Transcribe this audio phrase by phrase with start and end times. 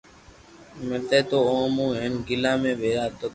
[0.87, 3.27] ملتي تو او مون ھين گلا ۾ ڀآرا ڪرتو